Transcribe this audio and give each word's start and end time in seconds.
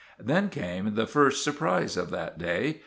Then 0.19 0.49
came 0.49 0.95
the 0.95 1.05
first 1.05 1.43
surprise 1.43 1.95
of 1.95 2.09
that 2.09 2.39
day. 2.39 2.79